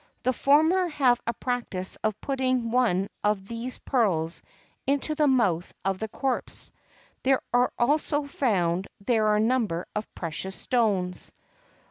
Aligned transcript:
The 0.23 0.33
former 0.33 0.87
have 0.87 1.21
a 1.27 1.33
practice 1.33 1.95
of 1.97 2.19
putting 2.21 2.71
one 2.71 3.07
of 3.23 3.47
these 3.47 3.77
pearls 3.77 4.41
into 4.87 5.13
the 5.13 5.27
mouth 5.27 5.71
of 5.85 5.99
the 5.99 6.07
corpse. 6.07 6.71
There 7.21 7.43
are 7.53 7.71
also 7.77 8.23
found 8.25 8.87
there 9.01 9.35
a 9.35 9.39
number 9.39 9.85
of 9.95 10.11
precious 10.15 10.55
stones. 10.55 11.31